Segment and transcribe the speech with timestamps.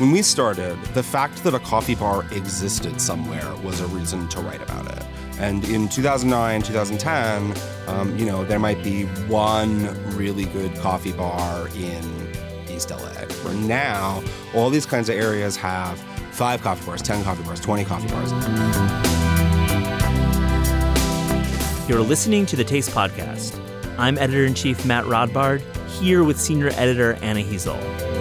[0.00, 4.40] When we started, the fact that a coffee bar existed somewhere was a reason to
[4.40, 5.04] write about it.
[5.38, 7.54] And in 2009, 2010,
[7.86, 9.84] um, you know, there might be one
[10.16, 12.32] really good coffee bar in
[12.66, 13.10] East LA.
[13.42, 14.24] Where now,
[14.54, 16.00] all these kinds of areas have
[16.32, 18.30] five coffee bars, 10 coffee bars, 20 coffee bars.
[21.90, 23.60] You're listening to the Taste Podcast.
[23.98, 25.60] I'm editor in chief Matt Rodbard,
[25.90, 28.19] here with senior editor Anna Hezel.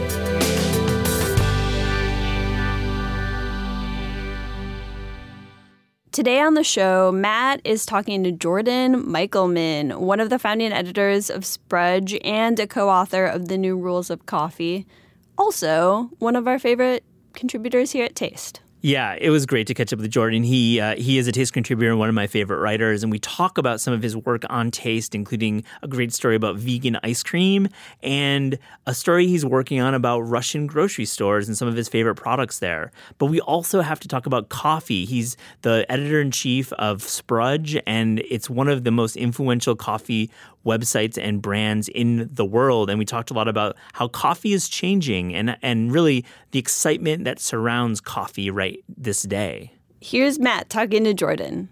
[6.19, 11.29] Today on the show, Matt is talking to Jordan Michelman, one of the founding editors
[11.29, 14.85] of Sprudge and a co author of The New Rules of Coffee.
[15.37, 17.05] Also, one of our favorite
[17.35, 18.59] contributors here at Taste.
[18.81, 20.41] Yeah, it was great to catch up with Jordan.
[20.41, 23.19] He uh, he is a taste contributor and one of my favorite writers, and we
[23.19, 27.21] talk about some of his work on taste, including a great story about vegan ice
[27.21, 27.67] cream
[28.01, 32.15] and a story he's working on about Russian grocery stores and some of his favorite
[32.15, 32.93] products there.
[33.17, 35.03] But we also have to talk about coffee.
[35.03, 40.31] He's the editor in chief of Sprudge, and it's one of the most influential coffee
[40.69, 42.89] websites and brands in the world.
[42.89, 47.23] And we talked a lot about how coffee is changing and, and really the excitement
[47.25, 49.73] that surrounds coffee right this day.
[49.99, 51.69] Here's Matt talking to Jordan.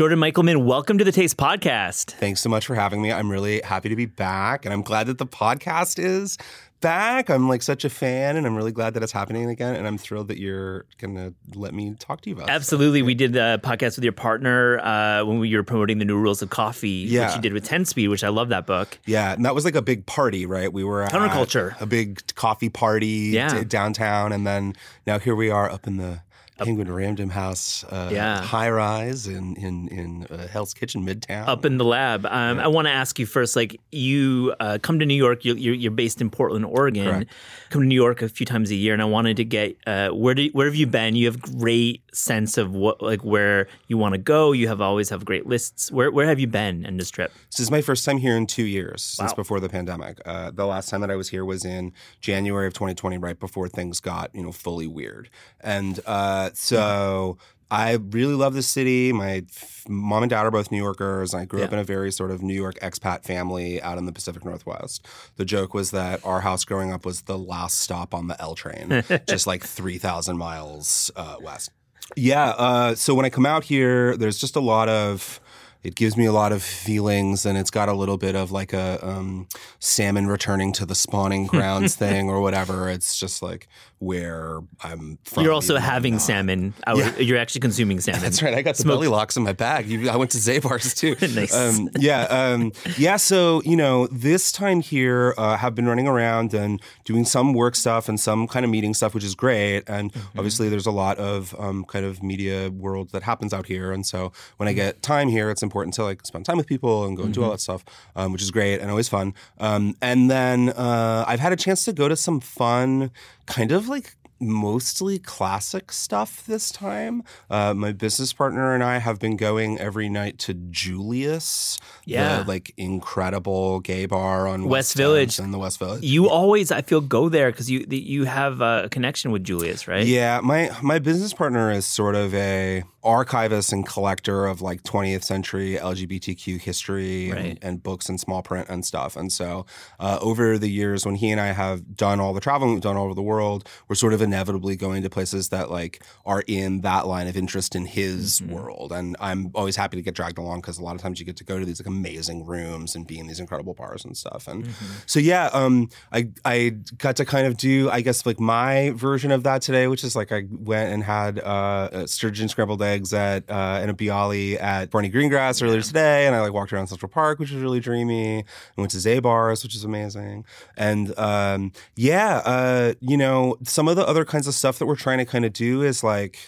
[0.00, 2.12] Jordan Michelman, welcome to the Taste Podcast.
[2.12, 3.12] Thanks so much for having me.
[3.12, 6.38] I'm really happy to be back, and I'm glad that the podcast is
[6.80, 7.28] back.
[7.30, 9.74] I'm like such a fan, and I'm really glad that it's happening again.
[9.74, 12.50] And I'm thrilled that you're gonna let me talk to you about.
[12.50, 16.16] Absolutely, we did a podcast with your partner uh, when we were promoting the new
[16.18, 17.26] rules of coffee, Yeah.
[17.26, 18.98] which you did with Ten Speed, which I love that book.
[19.06, 20.72] Yeah, and that was like a big party, right?
[20.72, 21.80] We were at Counterculture.
[21.80, 23.62] a big coffee party Yeah.
[23.64, 24.74] downtown, and then
[25.06, 26.20] now here we are up in the
[26.64, 28.40] Penguin Random House, uh, Yeah.
[28.42, 31.48] high rise in in in uh, Hell's Kitchen Midtown.
[31.48, 33.56] Up in the lab, um, I want to ask you first.
[33.56, 37.04] Like you uh, come to New York, you're, you're, you're based in Portland, Oregon.
[37.04, 37.30] Correct.
[37.70, 40.10] Come to New York a few times a year, and I wanted to get uh,
[40.10, 41.16] where do where have you been?
[41.16, 44.52] You have great sense of what like where you want to go.
[44.52, 45.90] You have always have great lists.
[45.92, 47.32] Where where have you been in this trip?
[47.50, 50.18] This is my first time here in two years since before the pandemic.
[50.24, 53.68] Uh, the last time that I was here was in January of 2020, right before
[53.68, 55.30] things got you know fully weird.
[55.60, 57.38] And uh, so
[57.70, 59.12] I really love the city.
[59.12, 61.34] My f- mom and dad are both New Yorkers.
[61.34, 64.12] I grew up in a very sort of New York expat family out in the
[64.12, 65.06] Pacific Northwest.
[65.36, 68.56] The joke was that our house growing up was the last stop on the L
[68.56, 71.70] train, just like 3,000 miles uh, west.
[72.16, 72.50] Yeah.
[72.50, 75.40] Uh, so when I come out here, there's just a lot of.
[75.82, 78.74] It gives me a lot of feelings, and it's got a little bit of like
[78.74, 82.90] a um, salmon returning to the spawning grounds thing, or whatever.
[82.90, 83.66] It's just like
[84.00, 85.44] where I'm from.
[85.44, 86.22] You're also even though I'm having not.
[86.22, 86.74] salmon.
[86.86, 88.22] I would- You're actually consuming salmon.
[88.22, 88.54] That's right.
[88.54, 89.86] I got Smoked- belly lox in my bag.
[89.88, 91.16] You, I went to Zabar's too.
[91.34, 91.54] Nice.
[91.54, 92.22] Um, yeah.
[92.22, 93.16] Um, yeah.
[93.16, 97.76] So, you know, this time here, uh, have been running around and doing some work
[97.76, 99.82] stuff and some kind of meeting stuff, which is great.
[99.86, 100.38] And Mm-hmm.
[100.38, 103.92] obviously, there's a lot of um, kind of media world that happens out here.
[103.92, 104.68] And so, when Mm-hmm.
[104.68, 107.34] I get time here, it's important to like spend time with people and go and
[107.34, 107.44] do Mm-hmm.
[107.44, 107.84] all that stuff,
[108.16, 109.34] um, which is great and always fun.
[109.58, 113.10] Um, and then uh, I've had a chance to go to some fun,
[113.46, 117.22] kind of like mostly classic stuff this time.
[117.50, 122.38] Uh, my business partner and I have been going every night to Julius, Yeah.
[122.42, 125.38] the like incredible gay bar on West Thames Village.
[125.38, 126.02] in the West Village.
[126.02, 129.86] You always, I feel, go there because you the- you have a connection with Julius,
[129.86, 130.06] right?
[130.06, 135.24] Yeah, my my business partner is sort of a archivist and collector of like 20th
[135.24, 137.44] century LGBTQ history Right.
[137.44, 139.16] and, and books and small print and stuff.
[139.16, 139.64] And so
[139.98, 142.96] uh, over the years, when he and I have done all the traveling we've done
[142.98, 146.80] all over the world, we're sort of inevitably going to places that like are in
[146.82, 148.52] that line of interest in his Mm-hmm.
[148.54, 148.92] world.
[148.92, 151.36] And I'm always happy to get dragged along because a lot of times you get
[151.38, 154.46] to go to these like amazing rooms and be in these incredible bars and stuff.
[154.46, 154.86] And Mm-hmm.
[155.06, 159.30] so yeah, um, I I got to kind of do I guess like my version
[159.32, 163.48] of that today, which is like I went and had uh, sturgeon scrambled eggs at
[163.50, 167.08] uh, and a bialy at Barney Greengrass earlier today, and I like walked around Central
[167.10, 168.44] Park, which was really dreamy, and
[168.76, 170.44] went to Zabar's, which is amazing,
[170.76, 174.96] and um, yeah, uh, you know, some of the other kinds of stuff that we're
[174.96, 176.38] trying to kind of do is like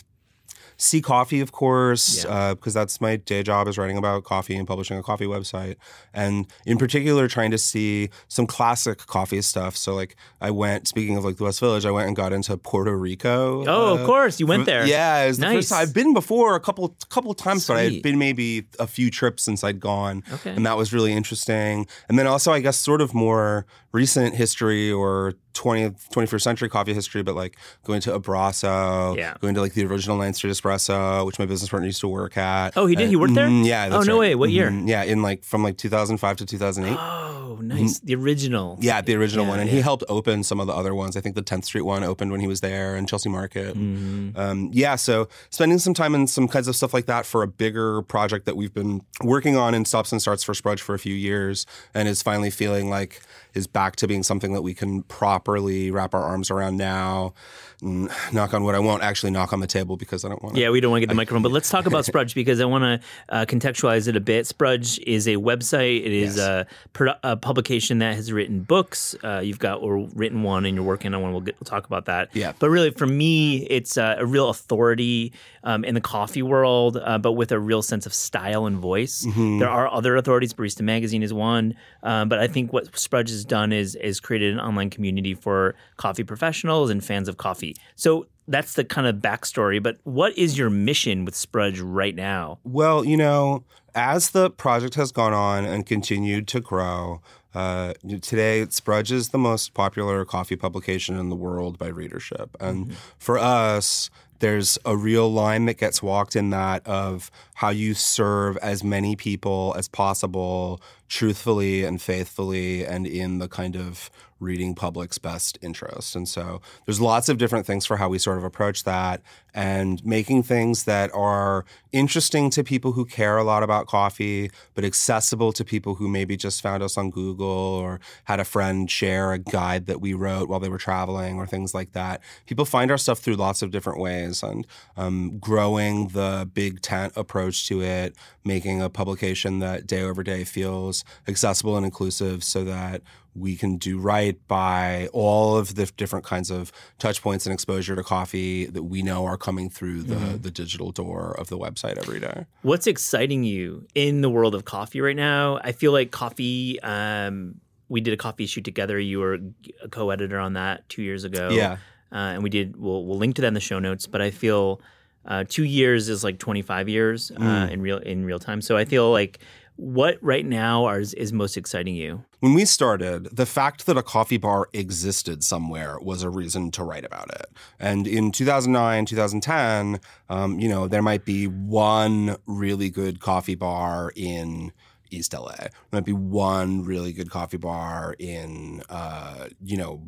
[0.78, 2.54] See Coffee, of course, Yeah.
[2.54, 5.76] because that's my day job is writing about coffee and publishing a coffee website.
[6.12, 9.76] And in particular, trying to see some classic coffee stuff.
[9.76, 12.56] So, like, I went, speaking of like the West Village, I went and got into
[12.56, 13.64] Porto Rico.
[13.64, 14.84] Oh, uh, of course, you went there.
[14.84, 15.54] Yeah, it was the Nice.
[15.56, 15.78] first time.
[15.82, 17.94] I've been before a couple couple times, but I Sweet.
[17.96, 20.24] had been maybe a few trips since I'd gone.
[20.32, 20.50] Okay.
[20.50, 21.86] And that was really interesting.
[22.08, 26.94] And then also, I guess, sort of more recent history or 20th, 21st century coffee
[26.94, 29.34] history, but like going to Abraço, Yeah.
[29.40, 32.36] going to like the original Ninth Street Espresso which my business partner used to work
[32.38, 32.74] at.
[32.76, 33.08] Oh, he did?
[33.10, 33.48] He worked there?
[33.48, 33.88] Mm, yeah.
[33.92, 34.30] Oh, no right.
[34.30, 34.34] way.
[34.34, 34.70] What year?
[34.70, 34.88] Mhm.
[34.88, 36.96] Yeah, in like from like 2005 to 2008.
[36.98, 38.00] Oh, nice.
[38.00, 38.78] The original.
[38.80, 39.76] Yeah, the original Yeah, one, and yeah.
[39.76, 41.16] he helped open some of the other ones.
[41.16, 43.76] I think the 10th Street one opened when he was there, and Chelsea Market.
[43.76, 44.38] Mm-hmm.
[44.40, 47.46] Um, yeah, so spending some time in some kinds of stuff like that for a
[47.46, 50.98] bigger project that we've been working on in stops and starts for Sprudge for a
[50.98, 53.20] few years, and is finally feeling like
[53.54, 57.34] is back to being something that we can properly wrap our arms around now.
[57.82, 58.76] Mm, knock on wood.
[58.76, 60.60] I won't actually knock on the table because I don't want to.
[60.60, 62.64] Yeah, we don't want to get the microphone, but let's talk about Sprudge because I
[62.64, 64.46] want to uh, contextualize it a bit.
[64.46, 66.04] Sprudge is a website.
[66.04, 66.38] It is Yes.
[66.38, 69.16] a, produ- a publication that has written books.
[69.24, 71.32] Uh, you've got or written one, and you're working on one.
[71.32, 72.28] We'll, get, we'll talk about that.
[72.34, 72.52] Yeah.
[72.58, 75.32] But really, for me, it's uh, a real authority
[75.64, 79.26] um, in the coffee world, uh, but with a real sense of style and voice.
[79.36, 80.52] There are other authorities.
[80.54, 81.74] Barista Magazine is one,
[82.04, 85.74] um, but I think what Sprudge has done is is created an online community for
[85.96, 87.76] coffee professionals and fans of coffee.
[87.96, 89.82] So that's the kind of backstory.
[89.82, 92.58] But what is your mission with Sprudge right now?
[92.64, 97.20] Well, you know, as the project has gone on and continued to grow,
[97.54, 102.56] uh, today Sprudge is the most popular coffee publication in the world by readership.
[102.60, 107.30] And for us, there's a real line that gets walked in that of
[107.62, 113.76] how you serve as many people as possible truthfully and faithfully and in the kind
[113.76, 114.10] of
[114.40, 116.16] reading public's best interest.
[116.16, 119.22] And so there's lots of different things for how we sort of approach that
[119.54, 124.84] and making things that are interesting to people who care a lot about coffee, but
[124.84, 129.32] accessible to people who maybe just found us on Google or had a friend share
[129.32, 132.20] a guide that we wrote while they were traveling or things like that.
[132.46, 134.66] People find our stuff through lots of different ways and
[134.96, 138.14] um, growing the big tent approach to it,
[138.44, 143.02] making a publication that day over day feels accessible and inclusive so that
[143.34, 147.96] we can do right by all of the different kinds of touch points and exposure
[147.96, 151.96] to coffee that we know are coming through the, the digital door of the website
[151.96, 152.44] every day.
[152.60, 155.58] What's exciting you in the world of coffee right now?
[155.64, 156.78] I feel like coffee.
[156.82, 158.98] Um, we did a coffee shoot together.
[159.00, 159.38] You were
[159.82, 161.48] a co-editor on that two years ago.
[161.50, 161.78] Yeah.
[162.12, 162.76] uh, and we did.
[162.76, 164.06] We'll we'll link to that in the show notes.
[164.06, 164.80] But I feel
[165.26, 167.70] uh, two years is like twenty five years uh, Mm.
[167.72, 168.60] in real in real time.
[168.60, 169.38] So I feel like
[169.76, 172.22] what right now are, is, is most exciting you.
[172.40, 176.84] When we started, the fact that a coffee bar existed somewhere was a reason to
[176.84, 177.46] write about it.
[177.80, 179.98] And in 2009, 2010,
[180.28, 184.72] um, you know, there might be one really good coffee bar in
[185.12, 185.54] East LA.
[185.56, 190.02] There might be one really good coffee bar in, uh, you know,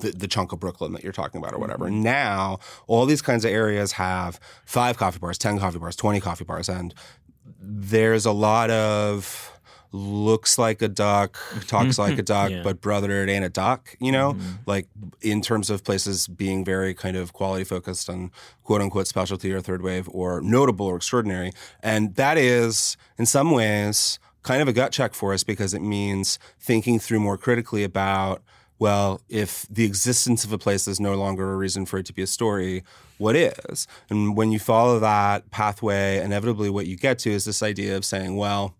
[0.00, 1.90] the, the chunk of Brooklyn that you're talking about or whatever.
[1.90, 6.44] Now, all these kinds of areas have five coffee bars, 10 coffee bars, 20 coffee
[6.44, 6.68] bars.
[6.68, 6.94] And
[7.60, 9.46] there's a lot of
[9.92, 11.36] looks like a duck,
[11.66, 12.62] talks like a duck, Yeah.
[12.62, 14.36] but brother, it ain't a duck, you know?
[14.64, 14.86] Like
[15.20, 18.30] in terms of places being very kind of quality focused on
[18.62, 21.50] quote unquote specialty or third wave or notable or extraordinary.
[21.82, 25.82] And that is, in some ways, kind of a gut check for us because it
[25.82, 28.42] means thinking through more critically about
[28.80, 32.14] well, if the existence of a place is no longer a reason for it to
[32.14, 32.82] be a story,
[33.18, 33.86] what is?
[34.08, 38.06] And when you follow that pathway, inevitably what you get to is this idea of
[38.06, 38.74] saying, well,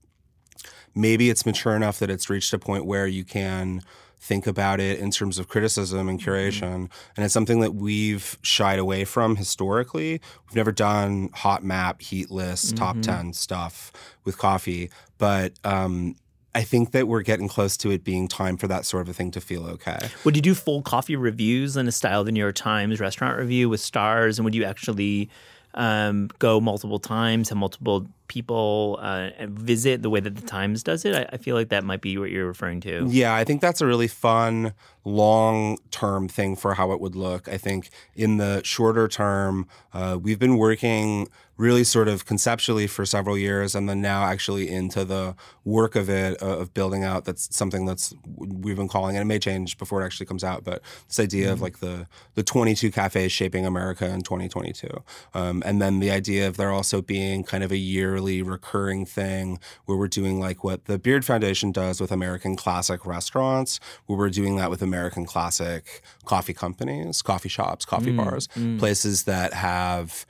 [0.94, 3.82] maybe it's mature enough that it's reached a point where you can
[4.20, 6.90] think about it in terms of criticism and curation.
[7.16, 10.20] And it's something that we've shied away from historically.
[10.46, 13.90] We've never done hot map, heat list, top 10 stuff
[14.24, 14.90] with coffee.
[15.16, 16.16] But um,
[16.54, 19.12] I think that we're getting close to it being time for that sort of a
[19.14, 20.10] thing to feel okay.
[20.24, 23.38] Would you do full coffee reviews in a style of the New York Times restaurant
[23.38, 24.38] review with stars?
[24.38, 25.30] And would you actually
[25.74, 31.04] um, go multiple times, have multiple people uh, visit the way that the Times does
[31.04, 31.14] it?
[31.14, 33.06] I, I feel like that might be what you're referring to.
[33.08, 34.72] Yeah, I think that's a really fun
[35.04, 37.48] long term thing for how it would look.
[37.48, 41.28] I think in the shorter term, uh, we've been working
[41.60, 46.08] really sort of conceptually for several years and then now actually into the work of
[46.08, 49.76] it, uh, of building out that's something that's we've been calling, and it may change
[49.76, 53.66] before it actually comes out, but this idea of like the, the 22 cafes shaping
[53.66, 54.88] America in 2022.
[55.34, 59.58] Um, and then the idea of there also being kind of a yearly recurring thing
[59.84, 64.30] where we're doing like what the Beard Foundation does with American classic restaurants, where we're
[64.30, 68.48] doing that with American classic coffee companies, coffee shops, coffee bars,
[68.78, 70.24] places that have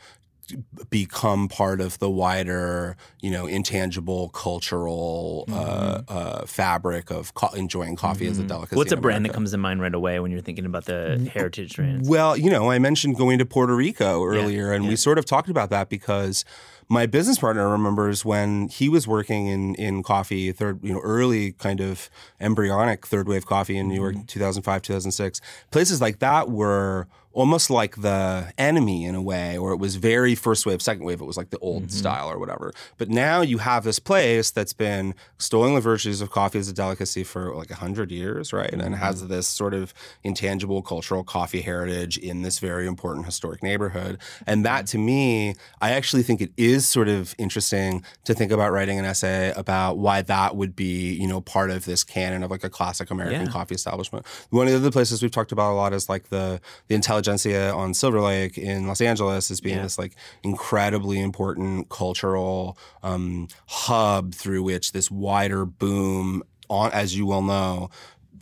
[0.90, 7.96] become part of the wider, you know, intangible cultural uh, uh, fabric of co- enjoying
[7.96, 8.76] coffee as a delicacy.
[8.76, 11.72] What's a brand that comes to mind right away when you're thinking about the heritage
[11.72, 12.08] strands?
[12.08, 15.48] Well, you know, I mentioned going to Porto Rico earlier, and we sort of talked
[15.48, 16.44] about that because
[16.90, 21.52] my business partner remembers when he was working in in coffee, third, you know, early
[21.52, 25.40] kind of embryonic third wave coffee in New York, 2005, 2006.
[25.70, 30.34] Places like that were almost like the enemy in a way, or it was very
[30.34, 31.20] first wave, second wave.
[31.20, 31.90] It was like the old Mm-hmm.
[31.96, 32.72] style or whatever.
[32.98, 36.72] But now you have this place that's been extolling the virtues of coffee as a
[36.72, 38.68] delicacy for like a hundred years, right?
[38.72, 38.94] And Mm-hmm.
[38.94, 39.94] has this sort of
[40.24, 44.18] intangible cultural coffee heritage in this very important historic neighborhood.
[44.44, 48.72] And that to me, I actually think it is sort of interesting to think about
[48.72, 52.50] writing an essay about why that would be, you know, part of this canon of
[52.50, 53.52] like a classic American Yeah.
[53.52, 54.26] coffee establishment.
[54.50, 57.72] One of the other places we've talked about a lot is like the the Intelligentsia
[57.72, 59.82] on Silver Lake in Los Angeles as being Yeah.
[59.82, 67.26] this like incredibly important cultural um, hub through which this wider boom on, as you
[67.26, 67.90] well know,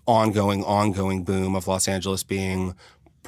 [0.06, 2.74] ongoing, ongoing boom of Los Angeles being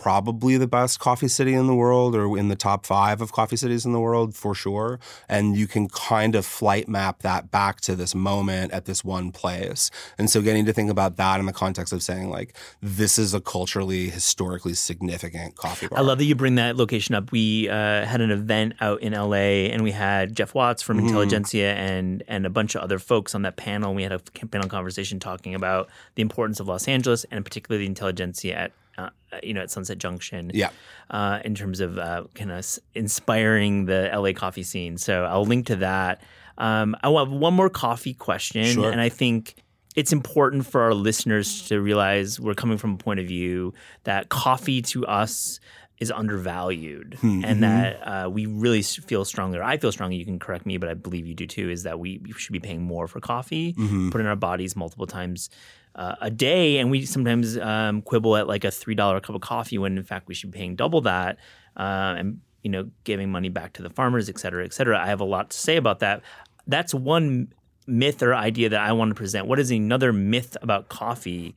[0.01, 3.57] probably the best coffee city in the world or in the top five of coffee
[3.57, 4.99] cities in the world for sure.
[5.29, 9.31] And you can kind of flight map that back to this moment at this one
[9.31, 9.91] place.
[10.17, 13.35] And so getting to think about that in the context of saying like, this is
[13.35, 15.99] a culturally, historically significant coffee bar.
[15.99, 17.31] I love that you bring that location up.
[17.31, 21.75] We uh, had an event out in LA, and we had Geoff Watts from Intelligentsia
[21.75, 23.95] and and a bunch of other folks on that panel.
[23.95, 27.89] We had a panel conversation talking about the importance of Los Angeles and particularly the
[27.89, 28.73] Intelligentsia at
[29.33, 30.51] uh, you know at Sunset Junction.
[30.55, 30.71] Yeah.
[31.11, 32.65] uh, in terms of uh, kind of
[32.95, 34.97] inspiring the LA coffee scene.
[34.99, 36.23] So I'll link to that.
[36.59, 38.91] Um, I have one more coffee question, Sure.
[38.91, 39.55] and I think
[39.97, 43.73] it's important for our listeners to realize we're coming from a point of view
[44.05, 45.59] that coffee to us
[45.99, 50.39] is undervalued and that uh, we really feel strongly or i feel strongly you can
[50.39, 52.81] correct me but i believe you do too is that we, we should be paying
[52.81, 53.75] more for coffee
[54.11, 55.51] put in our bodies multiple times
[55.95, 59.41] uh, a day and we sometimes um, quibble at like a three dollar cup of
[59.41, 61.39] coffee when in fact we should be paying double that
[61.77, 64.99] uh, and you know giving money back to the farmers et cetera et cetera.
[64.99, 66.23] I have a lot to say about that.
[66.67, 67.53] That's one
[67.87, 69.47] myth or idea that i want to present.
[69.47, 71.57] What is another myth about coffee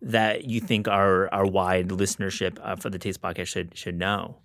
[0.00, 4.38] that you think our our wide listenership uh, for the taste podcast should should know?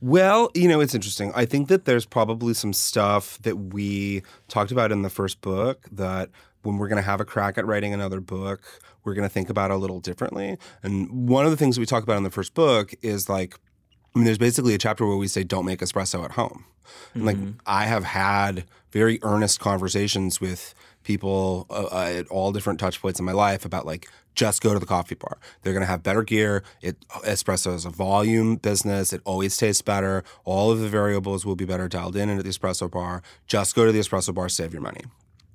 [0.00, 1.30] Well, you know, it's interesting.
[1.36, 5.86] I think that there's probably some stuff that we talked about in the first book
[5.92, 6.30] that
[6.62, 9.50] when we're going to have a crack at writing another book, we're going to think
[9.50, 10.58] about it a little differently.
[10.82, 13.56] And one of the things we talk about in the first book is like,
[14.14, 16.64] I mean, there's basically a chapter where we say, don't make espresso at home.
[17.14, 22.78] And like, I have had very earnest conversations with people uh, uh, at all different
[22.78, 25.38] touch points in my life about like, just go to the coffee bar.
[25.62, 26.62] They're going to have better gear.
[26.80, 29.12] It espresso is a volume business.
[29.12, 30.24] It always tastes better.
[30.44, 33.22] All of the variables will be better dialed in at the espresso bar.
[33.46, 35.02] Just go to the espresso bar, save your money.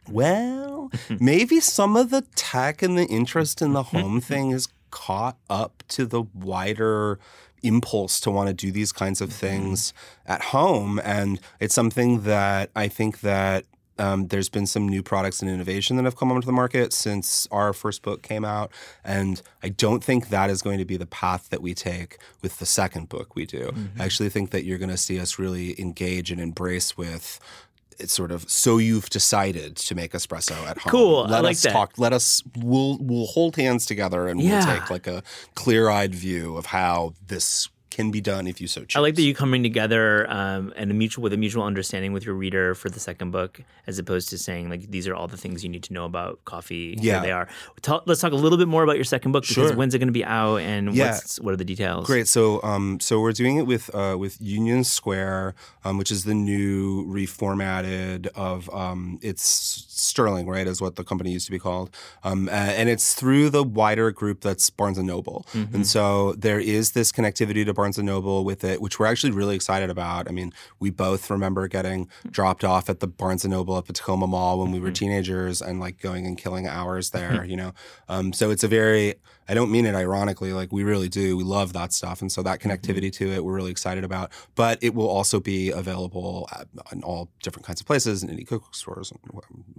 [0.09, 5.37] Well, maybe some of the tech and the interest in the home thing is caught
[5.49, 7.19] up to the wider
[7.63, 9.93] impulse to want to do these kinds of things
[10.25, 10.99] at home.
[11.03, 13.65] And it's something that I think that
[13.99, 17.47] um, there's been some new products and innovation that have come onto the market since
[17.51, 18.71] our first book came out.
[19.03, 22.59] And I don't think that is going to be the path that we take with
[22.59, 23.71] the second book we do.
[23.99, 27.39] I actually think that you're going to see us really engage and embrace with
[28.00, 30.92] it's sort of so you've decided to make espresso at home.
[30.92, 31.24] Cool.
[31.27, 31.72] I Let like us that.
[31.74, 31.94] talk.
[31.98, 32.44] Let us.
[32.58, 34.66] We'll we'll hold hands together and Yeah.
[34.66, 35.24] we'll take like a
[35.56, 38.96] clear eyed view of how this can be done if you so choose.
[38.96, 42.25] I like that you coming together um, and a mutual with a mutual understanding with
[42.25, 45.38] your reader for the second book, as opposed to saying like these are all the
[45.38, 46.96] things you need to know about coffee.
[47.00, 47.20] Here Yeah.
[47.22, 47.48] they are.
[47.82, 49.75] Tell, let's talk a little bit more about your second book because Sure.
[49.75, 51.12] when's it going to be out and Yeah.
[51.12, 52.06] what's, what are the details?
[52.06, 52.27] Great.
[52.27, 56.34] So, um, so we're doing it with uh, with Union Square, um, which is the
[56.34, 59.44] new reformatted of um, it's
[59.89, 61.89] Sterling, right, is what the company used to be called,
[62.24, 66.91] um, and it's through the wider group that's Barnes and Noble, and so there is
[66.91, 70.27] this connectivity to Barnes and Noble with it, which we're actually really excited about.
[70.27, 73.93] I mean, we both remember getting dropped off at the Barnes and Noble at the
[73.93, 77.74] Tacoma Mall when we were teenagers, and like going and killing hours there, you know.
[78.10, 79.13] Um, so it's a very
[79.50, 80.54] I don't mean it ironically.
[80.54, 81.38] Like we really do.
[81.38, 84.32] We love that stuff, and so that connectivity to it, we're really excited about.
[84.56, 88.48] But it will also be available at, in all different kinds of places, in indie
[88.48, 89.13] cookbook stores,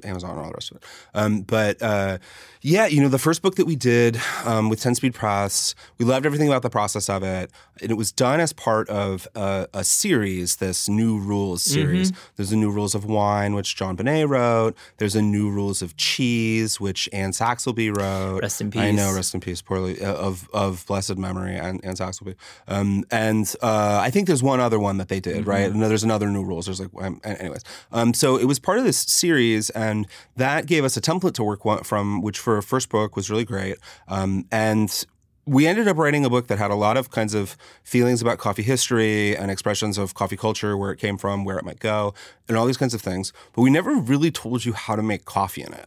[0.05, 0.85] Amazon, and all the rest of it.
[1.15, 2.19] Um, but uh,
[2.63, 6.05] yeah, you know, the first book that we did um, with Ten Speed Press, we
[6.05, 9.69] loved everything about the process of it, and it was done as part of a,
[9.75, 12.13] a series, this New Rules series.
[12.37, 14.77] There's a New Rules of Wine, which Jon Bonné wrote.
[14.97, 18.43] There's a New Rules of Cheese, which Anne Saxelby wrote.
[18.43, 18.83] Rest in peace.
[18.83, 22.35] I know, rest in peace, poorly uh, of of blessed memory and Anne Saxelby.
[22.67, 25.71] Um, and uh, I think there's one other one that they did, right?
[25.71, 26.67] And there's another new rules.
[26.67, 27.65] There's like, um, anyways.
[27.93, 31.45] Um, so it was part of this series, and that gave us a template to
[31.45, 33.77] work from, which for a first book was really great.
[34.09, 35.05] Um, and
[35.49, 38.37] we ended up writing a book that had a lot of kinds of feelings about
[38.37, 42.12] coffee history and expressions of coffee culture, where it came from, where it might go.
[42.49, 45.25] And all these kinds of things, but we never really told you how to make
[45.25, 45.87] coffee in it.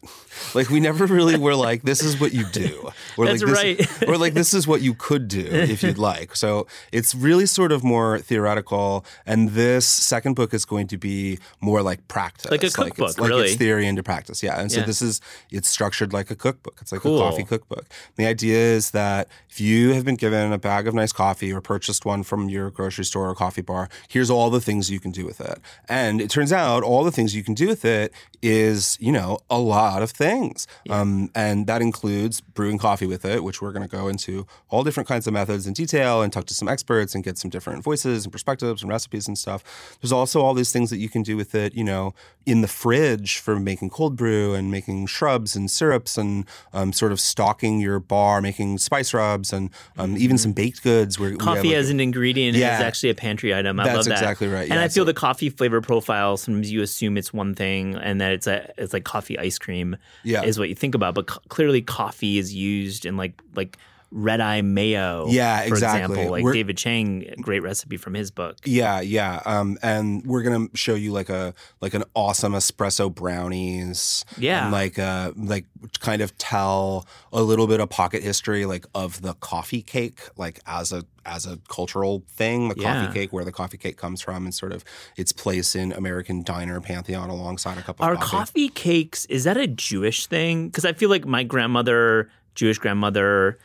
[0.53, 4.01] Like we never really were like, this is what you do, or That's like this,
[4.01, 4.09] right.
[4.09, 6.35] or like this is what you could do if you'd like.
[6.35, 11.39] So it's really sort of more theoretical, and this second book is going to be
[11.61, 13.47] more like practice, Like a it's, cookbook, like really.
[13.49, 14.41] it's theory into practice.
[14.43, 14.85] Yeah, and so Yeah.
[14.85, 16.77] this is it's structured like a cookbook.
[16.81, 17.19] It's like Cool.
[17.21, 17.85] a coffee cookbook.
[18.15, 21.61] The idea is that if you have been given a bag of nice coffee or
[21.61, 25.11] purchased one from your grocery store or coffee bar, here's all the things you can
[25.11, 25.59] do with it.
[25.89, 29.37] And it turns out all the things you can do with it is, you know,
[29.49, 30.67] a lot of things.
[30.89, 34.83] Um, and that includes brewing coffee with it, which we're going to go into all
[34.83, 37.83] different kinds of methods in detail and talk to some experts and get some different
[37.83, 39.97] voices and perspectives and recipes and stuff.
[40.01, 42.13] There's also all these things that you can do with it, you know,
[42.47, 47.11] in the fridge for making cold brew and making shrubs and syrups and um, sort
[47.11, 51.19] of stocking your bar, making spice rubs and um, even some baked goods.
[51.19, 52.77] Where Coffee like, as an ingredient Yeah.
[52.77, 53.79] is actually a pantry item.
[53.79, 54.11] I That's love that.
[54.13, 54.69] exactly right.
[54.69, 56.37] And I feel so- the coffee flavor profile.
[56.41, 59.97] Sometimes you assume it's one thing, and that it's a it's like coffee ice cream.
[60.23, 60.43] Yeah.
[60.43, 61.15] is what you think about.
[61.15, 63.77] But co- clearly, coffee is used in like like
[64.11, 65.25] red eye mayo.
[65.29, 66.01] Yeah, for exactly.
[66.03, 68.57] example, like We're- David Chang, great recipe from his book.
[68.65, 69.41] Yeah, yeah.
[69.45, 74.25] Um, and we're gonna show you like a like an awesome espresso brownies.
[74.37, 74.63] Yeah.
[74.63, 75.65] And like uh like
[75.99, 80.59] kind of tell a little bit of pocket history like of the coffee cake, like
[80.65, 83.01] as a as a cultural thing, the Yeah.
[83.05, 84.83] coffee cake, where the coffee cake comes from and sort of
[85.17, 88.29] its place in American diner pantheon alongside a cup of Are coffee.
[88.29, 90.67] coffee cakes is that a Jewish thing?
[90.67, 93.59] Because I feel like my grandmother, Jewish grandmother,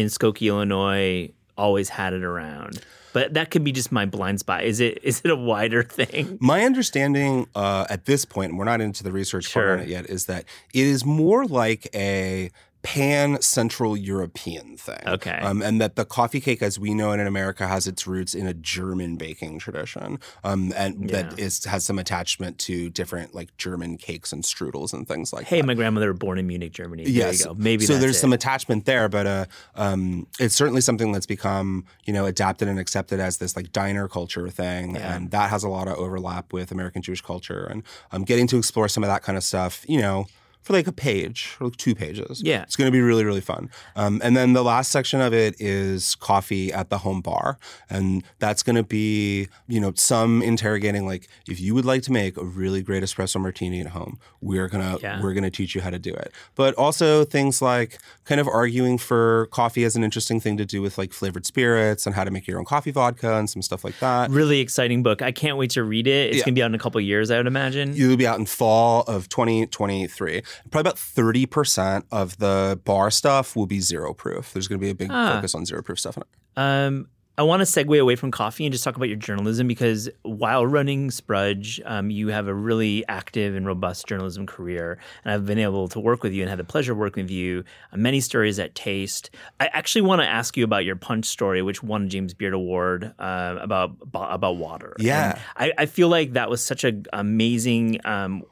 [0.00, 2.80] in Skokie, Illinois, always had it around.
[3.12, 4.64] But that could be just my blind spot.
[4.64, 6.38] Is it is it a wider thing?
[6.40, 9.88] My understanding uh, at this point, and we're not into the research part on it
[9.88, 12.50] yet, is that it is more like a
[12.82, 15.02] pan Central European thing.
[15.06, 15.38] Okay.
[15.42, 18.34] Um, and that the coffee cake, as we know it in America, has its roots
[18.34, 21.44] in a German baking tradition, um, and that Yeah.
[21.44, 25.48] is has some attachment to different like German cakes and strudels and things like that.
[25.48, 25.66] Hey, that.
[25.66, 27.04] my grandmother born in Munich, Germany.
[27.06, 27.46] Yes.
[27.56, 27.98] Maybe so.
[27.98, 28.20] There's it.
[28.20, 29.44] some attachment there, but uh,
[29.74, 34.08] um, it's certainly something that's become you know adapted and accepted as this like diner
[34.08, 35.14] culture thing, Yeah.
[35.16, 37.64] and that has a lot of overlap with American Jewish culture.
[37.70, 37.82] And
[38.12, 40.26] um, getting to explore some of that kind of stuff, you know.
[40.62, 42.42] For like a page or like two pages.
[42.44, 42.62] Yeah.
[42.62, 43.70] It's going to be really, really fun.
[43.96, 47.58] Um, and then the last section of it is coffee at the home bar.
[47.88, 52.12] And that's going to be, you know, some interrogating like, if you would like to
[52.12, 55.22] make a really great espresso martini at home, we're going to, Yeah.
[55.22, 56.30] we're going to teach you how to do it.
[56.54, 60.82] But also things like kind of arguing for coffee as an interesting thing to do
[60.82, 63.82] with like flavored spirits and how to make your own coffee vodka and some stuff
[63.82, 64.30] like that.
[64.30, 65.22] really exciting book.
[65.22, 66.28] I can't wait to read it.
[66.30, 66.44] It's Yeah.
[66.44, 67.94] gonna be out in a couple years, I would imagine.
[67.96, 70.42] It'll be out in fall of 2023.
[70.70, 74.52] Probably about 30% of the bar stuff will be zero proof.
[74.52, 75.34] There's going to be a big Ah.
[75.36, 76.28] focus on zero proof stuff in it.
[76.56, 77.08] Um,
[77.38, 80.66] I want to segue away from coffee and just talk about your journalism because while
[80.66, 84.98] running Sprudge, um, you have a really active and robust journalism career.
[85.24, 87.30] And I've been able to work with you and had the pleasure of working with
[87.30, 89.30] you on many stories at Taste.
[89.58, 92.52] I actually want to ask you about your Punch story, which won a James Beard
[92.52, 94.94] Award uh, about about water.
[94.98, 95.38] Yeah.
[95.56, 98.00] I, I feel like that was such an amazing.
[98.04, 98.42] Um,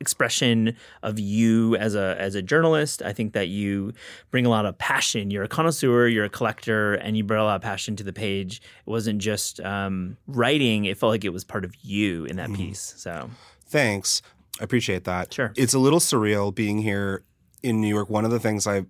[0.00, 3.02] expression of you as a as a journalist.
[3.02, 3.92] I think that you
[4.30, 5.30] bring a lot of passion.
[5.30, 8.12] You're a connoisseur, you're a collector, and you bring a lot of passion to the
[8.12, 8.62] page.
[8.86, 12.52] It wasn't just um, writing; it felt like it was part of you in that
[12.52, 12.94] piece.
[12.96, 13.30] So
[13.66, 14.22] Thanks.
[14.60, 15.32] I appreciate that.
[15.32, 15.52] Sure.
[15.56, 17.22] It's a little surreal being here
[17.62, 18.10] in New York.
[18.10, 18.84] One of the things I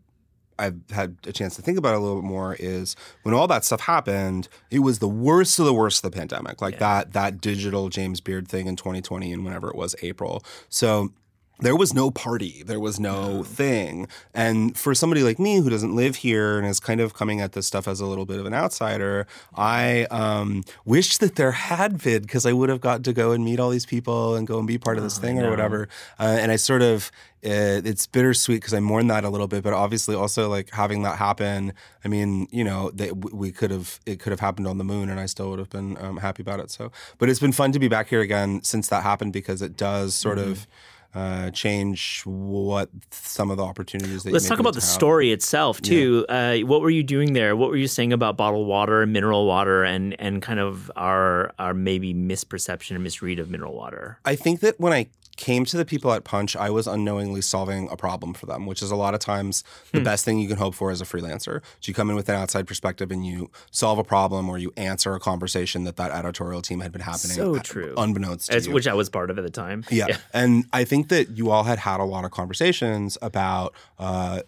[0.61, 3.49] I've had a chance to think about it a little bit more is when all
[3.49, 6.61] that stuff happened, it was the worst of the worst of the pandemic.
[6.61, 10.44] Like that that digital James Beard thing in 2020 and whenever it was April.
[10.68, 11.12] So
[11.61, 12.62] there was no party.
[12.64, 14.09] There was no thing.
[14.35, 17.53] And for somebody like me who doesn't live here and is kind of coming at
[17.53, 22.03] this stuff as a little bit of an outsider, I um, wish that there had
[22.03, 24.59] been because I would have got to go and meet all these people and go
[24.59, 25.88] and be part of this thing or whatever.
[26.18, 27.11] Uh, and I sort of,
[27.42, 31.03] uh, it's bittersweet because I mourn that a little bit, but obviously also like having
[31.03, 31.73] that happen.
[32.05, 35.09] I mean, you know, they, we could have, it could have happened on the moon
[35.09, 36.70] and I still would have been um, happy about it.
[36.70, 39.77] So, but it's been fun to be back here again since that happened because it
[39.77, 40.66] does sort of
[41.14, 44.88] uh, change what some of the opportunities that let's talk about the have.
[44.88, 46.25] story itself too.
[46.29, 47.57] Uh, what were you doing there?
[47.57, 51.53] What were you saying about bottled water and mineral water, and and kind of our
[51.59, 54.18] our maybe misperception or misread of mineral water?
[54.25, 55.09] I think that when I
[55.40, 58.83] came to the people at Punch, I was unknowingly solving a problem for them, which
[58.83, 59.98] is a lot of times Hmm.
[59.98, 61.62] the best thing you can hope for as a freelancer.
[61.81, 64.70] So you come in with an outside perspective and you solve a problem or you
[64.76, 67.94] answer a conversation that that editorial team had been happening So true.
[67.96, 68.74] unbeknownst to As, you.
[68.74, 69.85] which I was part of at the time.
[69.90, 70.18] Yeah.
[70.35, 74.42] And I think that you all had had a lot of conversations about uh,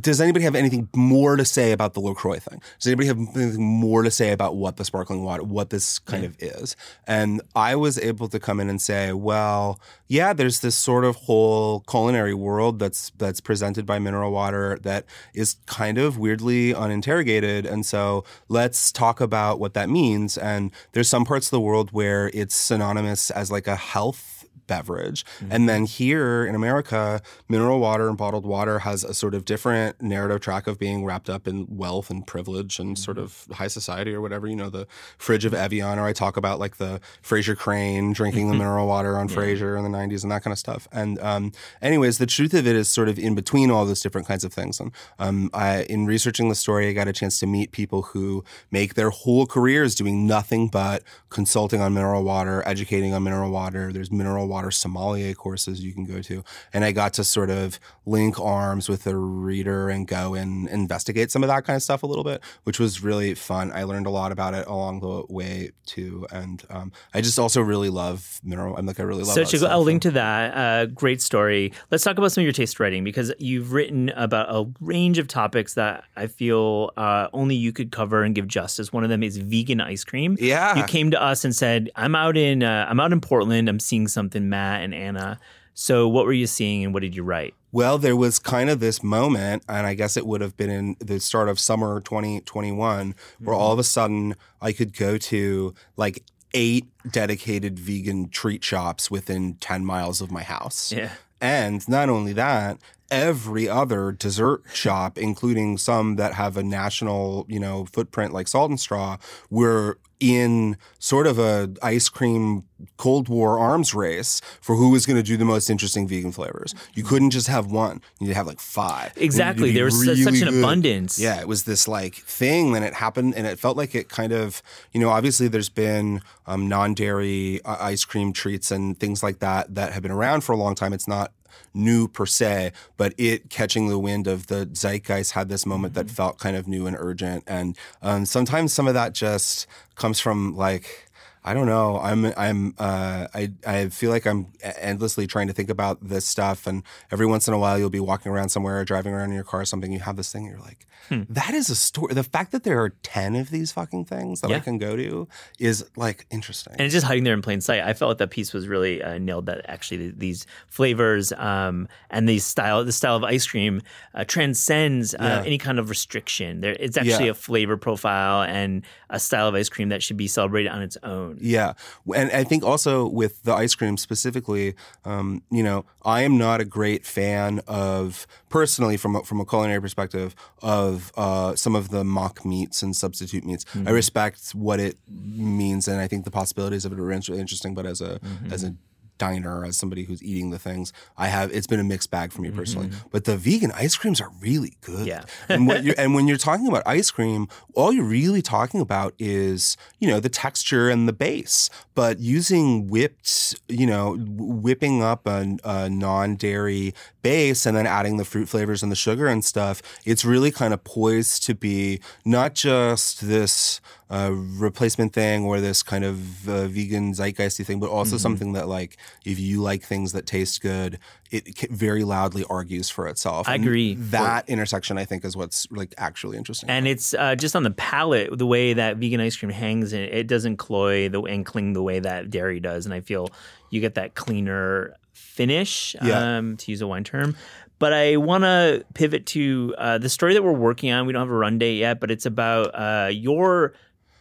[0.00, 2.60] does anybody have anything more to say about the LaCroix thing?
[2.78, 6.24] Does anybody have anything more to say about what the sparkling water, what this kind
[6.24, 6.76] of is?
[7.06, 11.16] And I was able to come in and say, well, yeah, there's this sort of
[11.16, 17.66] whole culinary world that's that's presented by mineral water that is kind of weirdly uninterrogated.
[17.66, 20.38] And so let's talk about what that means.
[20.38, 24.31] And there's some parts of the world where it's synonymous as like a health
[24.66, 25.24] beverage.
[25.24, 25.52] Mm-hmm.
[25.52, 30.00] And then here in America, mineral water and bottled water has a sort of different
[30.00, 33.02] narrative track of being wrapped up in wealth and privilege and mm-hmm.
[33.02, 34.46] sort of high society or whatever.
[34.46, 34.86] You know, the
[35.18, 39.16] fridge of Evian, or I talk about like the Frasier Crane drinking the mineral water
[39.16, 39.36] on yeah.
[39.36, 40.88] Frasier in the 90s and that kind of stuff.
[40.92, 44.26] And um, anyways, the truth of it is sort of in between all those different
[44.26, 44.80] kinds of things.
[44.80, 48.44] And um, I, in researching the story, I got a chance to meet people who
[48.70, 53.92] make their whole careers doing nothing but consulting on mineral water, educating on mineral water.
[53.92, 56.44] There's mineral water sommelier courses you can go to.
[56.72, 61.30] And I got to sort of link arms with the reader and go and investigate
[61.30, 63.72] some of that kind of stuff a little bit, which was really fun.
[63.72, 66.26] I learned a lot about it along the way too.
[66.30, 68.76] And um, I just also really love mineral.
[68.76, 70.54] I'm like, I really love So to I'll link to that.
[70.54, 71.72] Uh, great story.
[71.90, 75.28] Let's talk about some of your taste writing because you've written about a range of
[75.28, 78.92] topics that I feel uh, only you could cover and give justice.
[78.92, 80.36] One of them is vegan ice cream.
[80.38, 80.76] Yeah.
[80.76, 83.68] You came to us and said, I'm out in, uh, I'm out in Portland.
[83.68, 85.38] I'm seeing something, Matt and Anna.
[85.74, 87.54] So, what were you seeing and what did you write?
[87.70, 90.96] Well, there was kind of this moment, and I guess it would have been in
[91.00, 93.44] the start of summer 2021, mm-hmm.
[93.44, 99.10] where all of a sudden I could go to like eight dedicated vegan treat shops
[99.10, 100.92] within 10 miles of my house.
[100.92, 101.12] Yeah.
[101.40, 102.78] And not only that,
[103.12, 108.70] every other dessert shop, including some that have a national, you know, footprint like Salt
[108.70, 109.18] and Straw,
[109.50, 112.62] were in sort of a ice cream
[112.96, 116.74] Cold War arms race for who was going to do the most interesting vegan flavors.
[116.94, 119.12] You couldn't just have one; you need to have like five.
[119.16, 120.58] Exactly, there was really such an good.
[120.58, 121.18] abundance.
[121.18, 124.32] Yeah, it was this like thing, and it happened, and it felt like it kind
[124.32, 129.40] of, you know, obviously there's been um, non-dairy uh, ice cream treats and things like
[129.40, 130.92] that that have been around for a long time.
[130.92, 131.32] It's not
[131.74, 136.06] new per se, but it catching the wind of the zeitgeist had this moment mm-hmm.
[136.06, 137.44] that felt kind of new and urgent.
[137.46, 141.10] And um, sometimes some of that just comes from like
[141.44, 141.98] I don't know.
[141.98, 146.68] I'm I'm uh, I I feel like I'm endlessly trying to think about this stuff,
[146.68, 149.34] and every once in a while you'll be walking around somewhere, or driving around in
[149.34, 149.92] your car, or something.
[149.92, 151.22] You have this thing, and you're like, hmm.
[151.28, 152.14] that is a story.
[152.14, 154.58] The fact that there are ten of these fucking things that yeah.
[154.58, 155.26] I can go to
[155.58, 157.80] is like interesting, and it's just hiding there in plain sight.
[157.80, 159.46] I felt like that piece was really uh, nailed.
[159.46, 163.82] That actually these flavors um, and these style, the style of ice cream
[164.14, 165.42] uh, transcends uh, yeah.
[165.44, 166.60] any kind of restriction.
[166.60, 167.32] There, it's actually yeah.
[167.32, 170.96] a flavor profile and a style of ice cream that should be celebrated on its
[171.02, 171.31] own.
[171.40, 171.74] Yeah,
[172.14, 176.60] and I think also with the ice cream specifically, um, you know, I am not
[176.60, 181.90] a great fan of personally from a, from a culinary perspective of uh, some of
[181.90, 183.64] the mock meats and substitute meats.
[183.64, 183.88] Mm-hmm.
[183.88, 187.74] I respect what it means, and I think the possibilities of it are interesting.
[187.74, 188.52] But as a mm-hmm.
[188.52, 188.74] as a
[189.22, 190.92] diner as somebody who's eating the things.
[191.16, 192.88] I have it's been a mixed bag for me personally.
[192.88, 193.08] Mm-hmm.
[193.12, 195.06] but the vegan ice creams are really good.
[195.06, 195.22] Yeah.
[195.48, 200.08] And, and when you're talking about ice cream all you're really talking about is you
[200.08, 201.70] know the texture and the base.
[201.94, 208.24] But using whipped you know whipping up a, a non-dairy base and then adding the
[208.24, 212.54] fruit flavors and the sugar and stuff it's really kind of poised to be not
[212.54, 213.80] just this
[214.12, 218.22] uh, replacement thing or this kind of uh, vegan zeitgeisty thing, but also mm-hmm.
[218.22, 220.98] something that like if you like things that taste good,
[221.30, 223.48] it very loudly argues for itself.
[223.48, 223.92] I agree.
[223.92, 226.68] And that intersection, I think, is what's like actually interesting.
[226.68, 230.02] And it's uh, just on the palate, the way that vegan ice cream hangs, and
[230.02, 232.84] it doesn't cloy the and cling the way that dairy does.
[232.84, 233.28] And I feel
[233.70, 236.36] you get that cleaner finish, yeah.
[236.36, 237.34] um, to use a wine term.
[237.78, 241.06] But I want to pivot to uh, the story that we're working on.
[241.06, 243.72] We don't have a run date yet, but it's about uh, your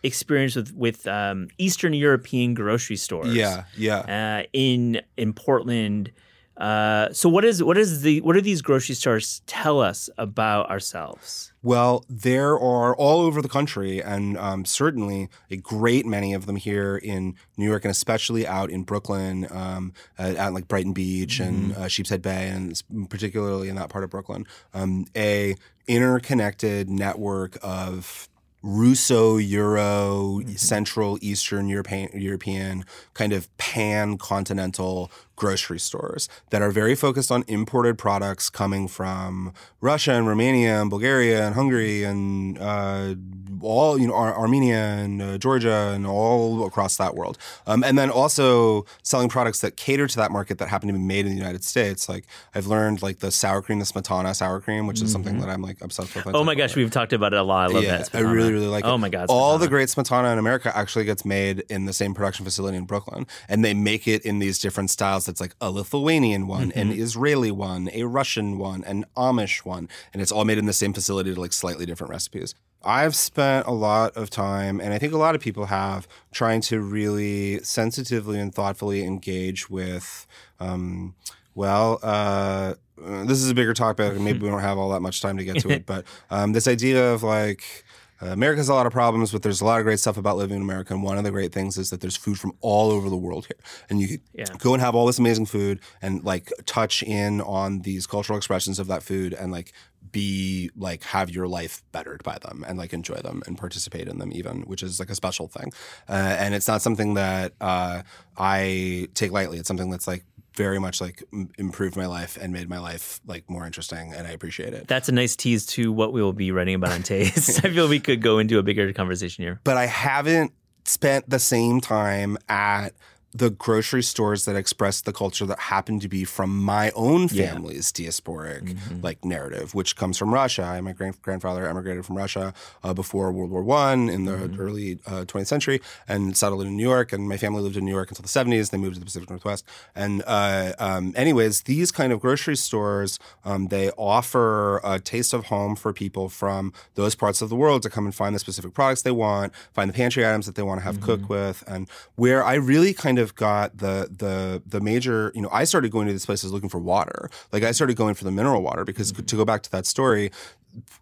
[0.03, 3.33] experience with with um, Eastern European grocery stores.
[3.33, 4.41] Yeah, yeah.
[4.43, 6.11] Uh, in in Portland.
[6.57, 10.69] Uh, so what is what is the what do these grocery stores tell us about
[10.69, 11.53] ourselves?
[11.63, 16.57] Well, there are all over the country, and um, certainly a great many of them
[16.57, 21.39] here in New York, and especially out in Brooklyn, um, at, at, like Brighton Beach
[21.39, 21.71] mm-hmm.
[21.71, 25.55] and uh, Sheepshead Bay, and particularly in that part of Brooklyn, um, a
[25.87, 28.27] interconnected network of
[28.63, 30.53] Russo Euro mm-hmm.
[30.53, 35.11] Central Eastern European European kind of pan continental
[35.41, 39.51] grocery stores that are very focused on imported products coming from
[39.81, 43.15] Russia and Romania and Bulgaria and Hungary and uh,
[43.61, 47.97] all you know Ar- Armenia and uh, Georgia and all across that world, um, and
[47.97, 51.31] then also selling products that cater to that market that happen to be made in
[51.31, 52.07] the United States.
[52.07, 55.49] Like I've learned like the sour cream, the Smetana sour cream, which is something that
[55.49, 56.27] I'm like obsessed with.
[56.27, 57.71] I Oh my gosh, we've talked about it a lot.
[57.71, 58.15] I love yeah, that.
[58.15, 58.87] I really, really like it.
[58.87, 62.13] Oh my god, All the great smetana in America actually gets made in the same
[62.13, 65.25] production facility in Brooklyn, and they make it in these different styles.
[65.31, 67.01] That's like a Lithuanian one, an Mm-hmm.
[67.01, 70.93] Israeli one, a Russian one, an Amish one, and it's all made in the same
[70.93, 72.53] facility to like slightly different recipes.
[72.83, 76.61] I've spent a lot of time, and I think a lot of people have, trying
[76.61, 80.25] to really sensitively and thoughtfully engage with.
[80.59, 81.13] Um,
[81.53, 85.01] well, uh, uh, this is a bigger topic, and maybe we don't have all that
[85.01, 85.85] much time to get to it.
[85.91, 87.83] But um, this idea of like
[88.21, 90.37] uh, America has a lot of problems, but there's a lot of great stuff about
[90.37, 90.93] living in America.
[90.93, 93.47] And one of the great things is that there's food from all over the world
[93.47, 93.57] here,
[93.89, 94.45] and you Yeah.
[94.57, 98.79] go and have all this amazing food and like touch in on these cultural expressions
[98.79, 99.73] of that food and like
[100.11, 104.17] be like have your life bettered by them and like enjoy them and participate in
[104.17, 105.71] them even which is like a special thing
[106.09, 108.01] uh, and it's not something that uh,
[108.35, 112.51] i take lightly it's something that's like very much like m- improved my life and
[112.51, 115.91] made my life like more interesting and i appreciate it That's a nice tease to
[115.91, 117.63] what we will be writing about on Taste.
[117.65, 119.59] I feel we could go into a bigger conversation here.
[119.63, 120.51] but I haven't
[120.85, 122.89] spent the same time at
[123.33, 127.51] the grocery stores that express the culture that happen to be from my own Yeah.
[127.53, 130.63] family's diasporic like narrative, which comes from Russia.
[130.63, 134.99] I, my grand- grandfather emigrated from Russia uh, before World War One in the early
[135.05, 137.13] uh, 20th century and settled in New York.
[137.13, 138.71] And my family lived in New York until the 70s.
[138.71, 139.65] They moved to the Pacific Northwest.
[139.95, 145.45] And uh, um, anyways, these kind of grocery stores um, they offer a taste of
[145.45, 148.73] home for people from those parts of the world to come and find the specific
[148.73, 151.87] products they want, find the pantry items that they want to have cook with, and
[152.15, 156.07] where I really kind of got the the the major, you know, I started going
[156.07, 157.29] to these places looking for water.
[157.51, 159.25] Like I started going for the mineral water because mm-hmm.
[159.25, 160.31] to go back to that story,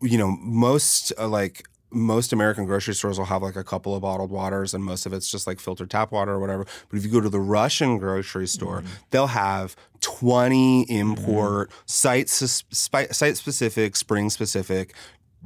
[0.02, 4.02] you know, most uh, like most American grocery stores will have like a couple of
[4.02, 6.66] bottled waters, and most of it's just like filtered tap water or whatever.
[6.90, 8.94] But if you go to the Russian grocery store, mm-hmm.
[9.10, 10.94] they'll have 20 mm-hmm.
[10.94, 14.94] import site sus- spi- site specific, spring specific.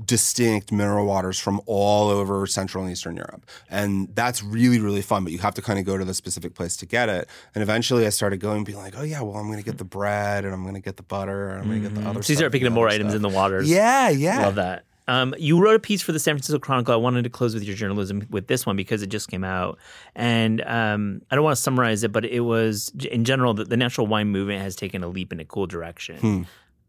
[0.05, 3.45] Distinct mineral waters from all over Central and Eastern Europe.
[3.69, 6.55] And that's really, really fun, but you have to kind of go to the specific
[6.55, 7.27] place to get it.
[7.53, 9.83] And eventually I started going being like, oh, yeah, well, I'm going to get the
[9.85, 12.23] bread and I'm going to get the butter and I'm going to get the other
[12.23, 13.17] So you start picking up more items stuff.
[13.17, 13.69] in the waters.
[13.69, 14.41] Yeah, yeah.
[14.45, 14.85] Love that.
[15.07, 16.93] Um, you wrote a piece for the San Francisco Chronicle.
[16.93, 19.77] I wanted to close with your journalism with this one because it just came out,
[20.15, 23.75] and um, I don't want to summarize it, but it was in general that the
[23.75, 26.17] natural wine movement has taken a leap in a cool direction.
[26.17, 26.41] Hmm.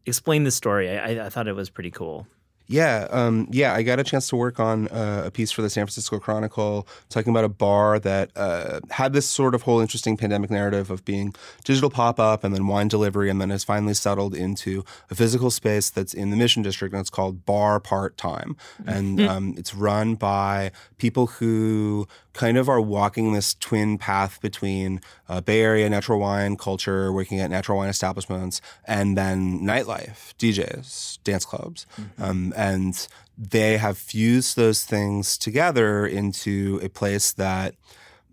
[0.05, 0.97] Explain the story.
[0.97, 2.25] I, I thought it was pretty cool.
[2.67, 3.73] Yeah, um, yeah.
[3.73, 6.87] I got a chance to work on uh, a piece for the San Francisco Chronicle
[7.09, 11.05] talking about a bar that uh, had this sort of whole interesting pandemic narrative of
[11.05, 15.15] being digital pop up and then wine delivery, and then has finally settled into a
[15.15, 19.55] physical space that's in the Mission District, and it's called Bar Part Time, and um,
[19.57, 25.61] it's run by people who kind of are walking this twin path between uh, Bay
[25.61, 31.87] Area natural wine culture, working at natural wine establishments, and then nightlife, DJs, dance clubs.
[32.19, 37.75] Um, and they have fused those things together into a place that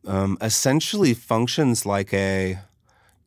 [0.07, 2.59] um, essentially functions like a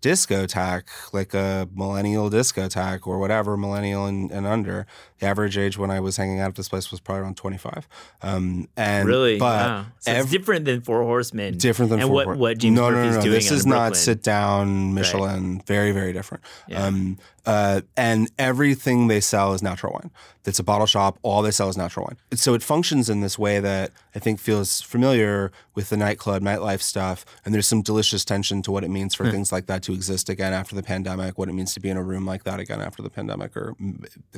[0.01, 4.85] discotheque, like a millennial discotheque or whatever, millennial and, and under.
[5.19, 7.87] The average age when I was hanging out at this place was probably around 25.
[8.21, 9.37] Um, and Really?
[9.39, 9.85] but wow.
[9.99, 11.57] So it's different than Four Horsemen.
[11.57, 13.21] different than and Four what Hor- what James no, no, Murphy's no, no.
[13.23, 13.33] doing.
[13.35, 13.95] This is not Brooklyn.
[13.95, 15.61] sit down Michelin.
[15.65, 16.43] Very, very different.
[16.67, 16.85] Yeah.
[16.85, 20.09] Um, uh, and everything they sell is natural wine.
[20.45, 21.17] It's a bottle shop.
[21.21, 22.17] All they sell is natural wine.
[22.37, 26.81] So it functions in this way that I think feels familiar with the nightclub, nightlife
[26.81, 27.23] stuff.
[27.45, 30.27] And there's some delicious tension to what it means for things like that to exist
[30.27, 31.37] again after the pandemic.
[31.37, 33.75] What it means to be in a room like that again after the pandemic, or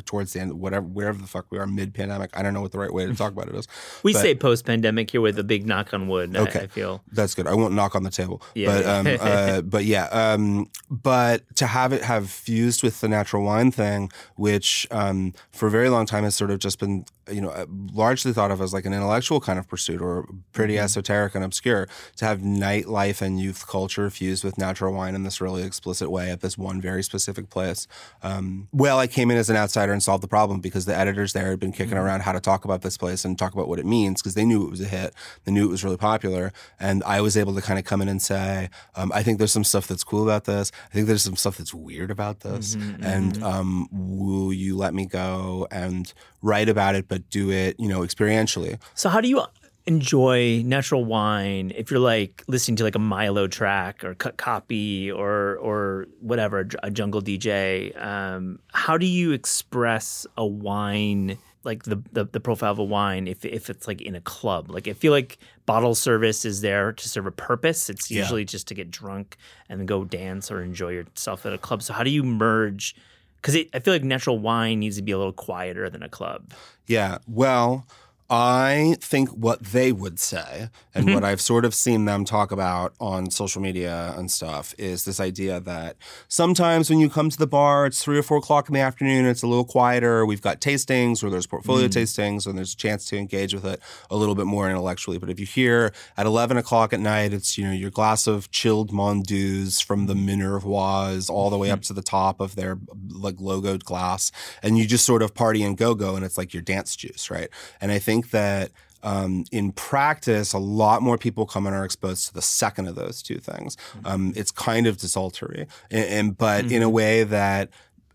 [0.05, 2.29] towards the end, whatever, wherever the fuck we are, mid-pandemic.
[2.37, 3.67] I don't know what the right way to talk about it is.
[4.03, 6.35] We But- say post pandemic here with a big knock on wood.
[6.35, 6.61] Okay.
[6.61, 7.03] I, feel.
[7.11, 7.47] That's good.
[7.47, 8.41] I won't knock on the table.
[8.53, 8.97] Yeah, But yeah.
[8.97, 10.05] um, uh, but yeah.
[10.05, 15.67] Um, but to have it have fused with the natural wine thing, which um, for
[15.67, 18.61] a very long time has sort of just been you know uh, largely thought of
[18.61, 20.83] as like an intellectual kind of pursuit or pretty Mm-hmm.
[20.83, 21.87] esoteric and obscure.
[22.17, 26.29] To have nightlife and youth culture fused with natural wine in this really explicit way
[26.29, 27.87] at this one very specific place.
[28.21, 31.33] Um, well, I came in as an outsider and solved the problem because the editors
[31.33, 31.97] there had been kicking Mm-hmm.
[32.05, 34.45] around how to talk about this place and talk about what it means because they
[34.45, 35.13] knew it was a hit.
[35.45, 36.51] They knew it was really popular.
[36.79, 39.53] And I was able to kind of come in and say, um, I think there's
[39.53, 40.71] some stuff that's cool about this.
[40.91, 42.75] I think there's some stuff that's weird about this.
[42.75, 47.79] Mm-hmm, and um, will you let me go and write about it, but do it,
[47.79, 48.79] you know, experientially?
[48.95, 49.43] So how do you
[49.85, 55.09] enjoy natural wine, if you're like listening to like a Milo track or cut copy
[55.11, 61.37] or or whatever, a jungle DJ, um, how do you express a wine?
[61.63, 64.71] like the, the, the profile of a wine if if it's like in a club.
[64.71, 67.89] Like I feel like bottle service is there to serve a purpose.
[67.89, 68.21] It's Yeah.
[68.21, 69.35] usually just to get drunk
[69.67, 71.83] and then go dance or enjoy yourself at a club.
[71.83, 72.95] So how do you merge?
[73.41, 76.53] Because I feel like natural wine needs to be a little quieter than a club.
[76.87, 77.19] Yeah.
[77.27, 77.85] Well,
[78.29, 81.13] I think what they would say, and mm-hmm.
[81.13, 85.21] what I've sort of seen them talk about on social media and stuff, is this
[85.21, 85.95] idea that
[86.27, 89.25] sometimes when you come to the bar, it's three or four o'clock in the afternoon,
[89.25, 90.25] it's a little quieter.
[90.25, 91.99] We've got tastings or there's portfolio mm-hmm.
[91.99, 95.17] tastings, and there's a chance to engage with it a little bit more intellectually.
[95.17, 98.51] But if you hear at 11 o'clock at night, it's, you know, your glass of
[98.51, 101.87] chilled Mondeuse from the Minervois all the way up mm-hmm.
[101.87, 102.77] to the top of their
[103.09, 106.53] like logoed glass, and you just sort of party and go go, and it's like
[106.53, 107.49] your dance juice, right?
[107.79, 108.71] And I think that
[109.03, 112.95] um, in practice, a lot more people come and are exposed to the second of
[112.95, 113.77] those two things.
[114.05, 117.69] Um, it's kind of desultory, and, and but in a way that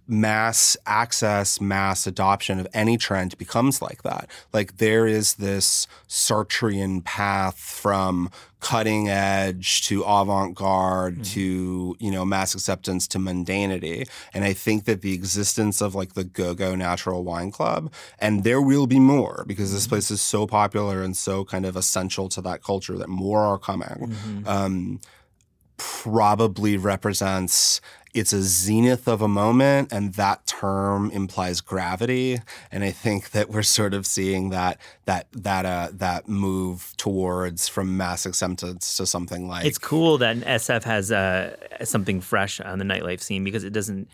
[0.06, 4.28] mass access, mass adoption of any trend becomes like that.
[4.52, 11.22] Like there is this Sartrean path from cutting edge to avant-garde hmm.
[11.22, 14.08] to you know mass acceptance to mundanity.
[14.32, 18.62] And i think that the existence of like the go-go natural wine club and there
[18.62, 19.90] will be more because this hmm.
[19.90, 23.58] place is so popular and so kind of essential to that culture that more are
[23.58, 23.88] coming.
[23.88, 24.48] Mm-hmm.
[24.48, 25.00] Um,
[25.76, 27.80] probably represents
[28.14, 32.38] it's a zenith of a moment and that term implies gravity.
[32.70, 37.68] And i think that we're sort of seeing that that that uh that move towards
[37.68, 42.78] from mass acceptance to something like It's cool that SF has uh, something fresh on
[42.78, 44.08] the nightlife scene because it doesn't,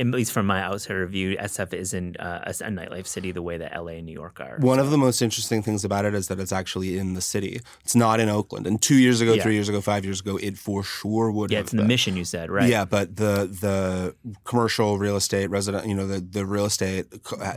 [0.00, 3.58] at least from my outsider view, SF isn't uh, a, a nightlife city the way
[3.58, 4.58] that LA and New York are.
[4.60, 7.60] One of the most interesting things about it is that it's actually in the city.
[7.82, 8.66] It's not in Oakland.
[8.66, 9.42] And two years ago, Yeah.
[9.42, 11.84] three years ago, five years ago, it for sure would yeah, have it's in the
[11.84, 12.68] mission you said, right?
[12.68, 17.06] Yeah, but the the commercial real estate resident, you know, the the real estate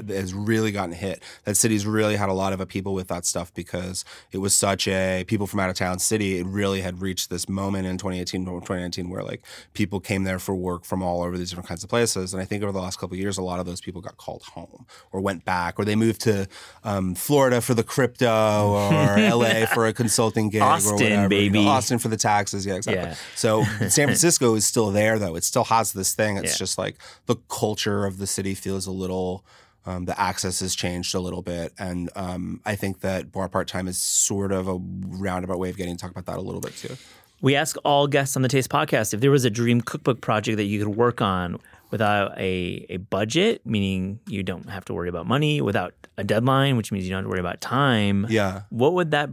[0.07, 1.21] has really gotten hit.
[1.45, 4.87] That city's really had a lot of people with that stuff because it was such
[4.87, 6.39] a people from out of town city.
[6.39, 10.55] It really had reached this moment in 2018, 2019 where like people came there for
[10.55, 12.30] work from all over these different kinds of places.
[12.33, 14.17] And I think over the last couple of years, a lot of those people got
[14.17, 16.47] called home or went back or they moved to
[16.83, 21.09] um, Florida for the crypto or LA for a consulting gig or Austin, whatever.
[21.11, 21.65] you know, baby.
[21.67, 22.65] Austin for the taxes.
[22.65, 23.03] Yeah, exactly.
[23.03, 23.15] Yeah.
[23.35, 25.35] So San Francisco is still there, though.
[25.35, 26.37] It still has this thing.
[26.37, 26.57] It's Yeah.
[26.57, 29.45] just like the culture of the city feels a little.
[29.83, 33.67] Um, the access has changed a little bit, and um, I think that bar part
[33.67, 36.61] time is sort of a roundabout way of getting to talk about that a little
[36.61, 36.95] bit too.
[37.41, 40.57] We ask all guests on the Taste podcast if there was a dream cookbook project
[40.57, 41.57] that you could work on
[41.91, 46.77] without a, a budget, meaning you don't have to worry about money, without a deadline,
[46.77, 48.25] which means you don't have to worry about time.
[48.29, 49.29] Yeah, What would that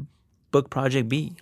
[0.51, 1.37] book project be?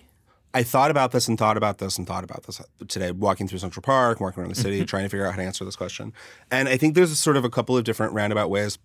[0.53, 3.59] I thought about this and thought about this and thought about this today, walking through
[3.59, 6.13] Central Park, walking around the city, trying to figure out how to answer this question.
[6.49, 8.79] And I think there's a sort of a couple of different roundabout ways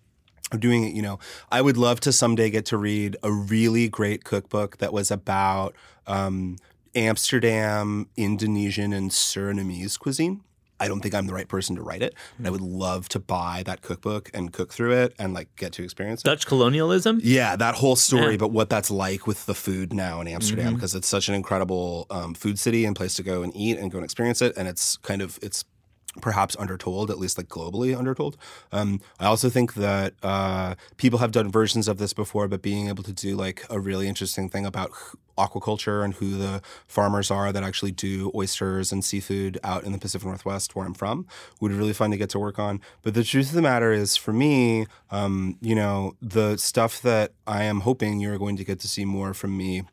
[0.51, 0.93] of doing it.
[0.93, 1.19] You know,
[1.51, 5.75] I would love to someday get to read a really great cookbook that was about
[6.05, 6.57] um,
[6.93, 10.41] Amsterdam, Indonesian, and Surinamese cuisine.
[10.79, 13.19] I don't think I'm the right person to write it, but I would love to
[13.19, 16.25] buy that cookbook and cook through it and like get to experience it.
[16.25, 17.19] Dutch colonialism?
[17.23, 18.37] Yeah, that whole story, Yeah.
[18.37, 22.07] but what that's like with the food now in Amsterdam, because it's such an incredible
[22.09, 24.67] um, food city and place to go and eat and go and experience it, and
[24.67, 25.63] it's kind of it's
[26.21, 28.37] perhaps undertold, at least like globally undertold.
[28.71, 32.87] Um, I also think that uh, people have done versions of this before, but being
[32.87, 34.91] able to do like a really interesting thing about
[35.37, 39.97] aquaculture and who the farmers are that actually do oysters and seafood out in the
[39.97, 41.25] Pacific Northwest, where I'm from,
[41.59, 42.79] would be really fun to get to work on.
[43.01, 47.31] But the truth of the matter is, for me, um, you know, the stuff that
[47.47, 49.83] I am hoping you're going to get to see more from me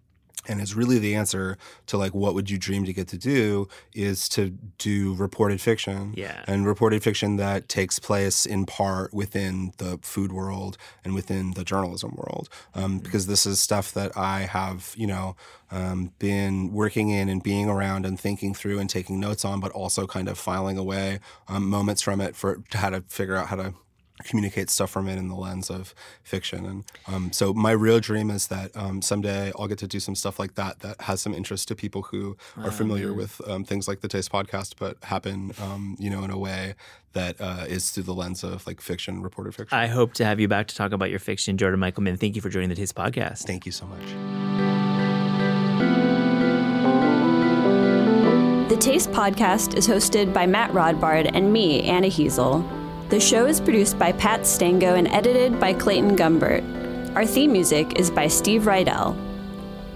[0.50, 3.68] and it's really the answer to like what would you dream to get to do
[3.94, 6.44] is to do reported fiction Yeah.
[6.46, 11.64] and reported fiction that takes place in part within the food world and within the
[11.64, 15.36] journalism world um, because this is stuff that i have you know
[15.72, 19.70] um, been working in and being around and thinking through and taking notes on but
[19.72, 23.56] also kind of filing away um, moments from it for how to figure out how
[23.56, 23.72] to
[24.24, 26.66] communicate stuff from it in the lens of fiction.
[26.66, 30.14] And um, so my real dream is that um, someday I'll get to do some
[30.14, 33.88] stuff like that that has some interest to people who are familiar with um, things
[33.88, 36.74] like the Taste Podcast, but happen, um, you know, in a way
[37.12, 39.76] that uh, is through the lens of like fiction, reported fiction.
[39.76, 42.18] I hope to have you back to talk about your fiction, Jordan Michelman.
[42.18, 43.44] Thank you for joining the Taste Podcast.
[43.44, 44.00] Thank you so much.
[48.70, 52.79] The Taste Podcast is hosted by Matt Rodbard and me, Anna Hezel.
[53.10, 56.62] The show is produced by Pat Stango and edited by Clayton Gumbert.
[57.16, 59.16] Our theme music is by Steve Rydell.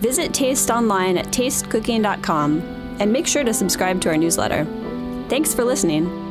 [0.00, 2.61] Visit Taste online at tastecooking.com
[2.99, 4.64] and make sure to subscribe to our newsletter.
[5.28, 6.24] Thanks for listening.